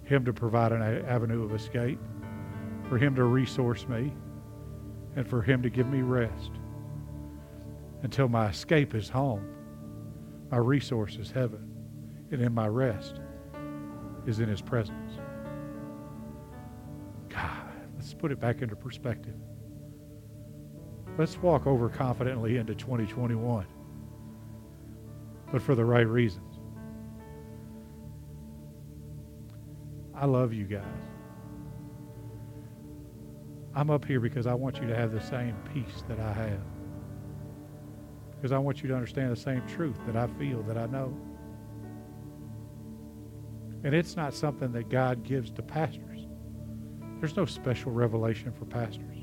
[0.04, 2.00] Him to provide an avenue of escape,
[2.88, 4.12] for Him to resource me,
[5.16, 6.50] and for Him to give me rest
[8.02, 9.46] until my escape is home,
[10.50, 11.70] my resource is heaven,
[12.30, 13.20] and in my rest
[14.26, 14.99] is in His presence.
[18.20, 19.34] Put it back into perspective.
[21.16, 23.66] Let's walk over confidently into 2021,
[25.50, 26.58] but for the right reasons.
[30.14, 30.84] I love you guys.
[33.74, 36.60] I'm up here because I want you to have the same peace that I have.
[38.36, 41.16] Because I want you to understand the same truth that I feel, that I know.
[43.82, 46.09] And it's not something that God gives to pastors.
[47.20, 49.18] There's no special revelation for pastors.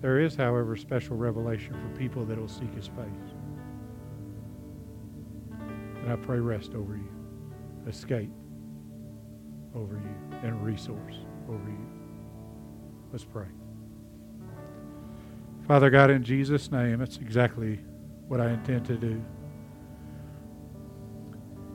[0.00, 3.34] There is, however, special revelation for people that will seek his face.
[5.50, 7.10] And I pray rest over you,
[7.86, 8.30] escape
[9.74, 11.16] over you, and resource
[11.48, 11.86] over you.
[13.12, 13.46] Let's pray.
[15.66, 17.80] Father God, in Jesus' name, that's exactly
[18.28, 19.22] what I intend to do.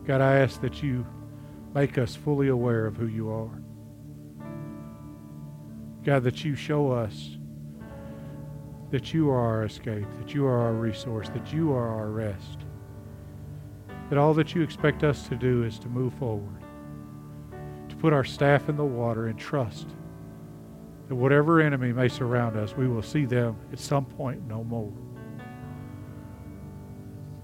[0.05, 1.05] God, I ask that you
[1.73, 3.61] make us fully aware of who you are.
[6.05, 7.37] God, that you show us
[8.91, 12.59] that you are our escape, that you are our resource, that you are our rest.
[14.09, 16.61] That all that you expect us to do is to move forward,
[17.89, 19.87] to put our staff in the water and trust
[21.07, 24.93] that whatever enemy may surround us, we will see them at some point no more.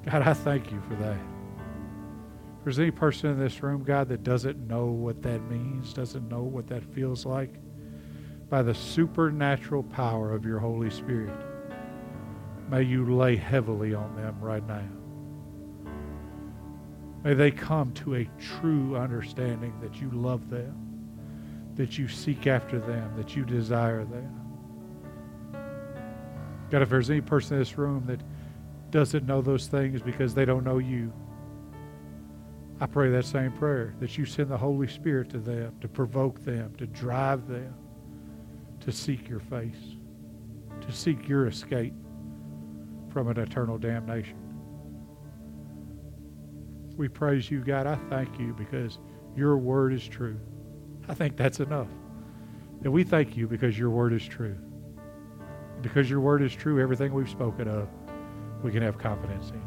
[0.05, 1.18] God, I thank you for that.
[1.18, 6.28] If there's any person in this room, God, that doesn't know what that means, doesn't
[6.28, 7.55] know what that feels like,
[8.52, 11.34] by the supernatural power of your Holy Spirit,
[12.70, 14.84] may you lay heavily on them right now.
[17.24, 20.78] May they come to a true understanding that you love them
[21.76, 24.38] that you seek after them, that you desire them.
[26.70, 28.20] God, if there's any person in this room that
[28.91, 31.14] doesn't know those things because they don't know you,
[32.82, 36.43] I pray that same prayer that you send the Holy Spirit to them to provoke
[36.43, 37.74] them, to drive them
[38.82, 39.95] to seek your face,
[40.82, 41.93] to seek your escape
[43.09, 44.38] from an eternal damnation.
[46.97, 47.88] We praise you, God.
[47.88, 48.99] I thank you because
[49.36, 50.39] your word is true.
[51.07, 51.88] I think that's enough.
[52.84, 54.57] And we thank you because your word is true.
[55.82, 57.88] Because your word is true, everything we've spoken of,
[58.63, 59.61] we can have confidence in.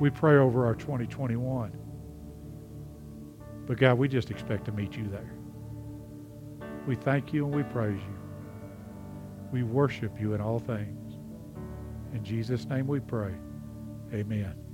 [0.00, 1.72] We pray over our 2021.
[3.66, 5.37] But God, we just expect to meet you there.
[6.88, 8.18] We thank you and we praise you.
[9.52, 11.16] We worship you in all things.
[12.14, 13.34] In Jesus' name we pray.
[14.14, 14.67] Amen.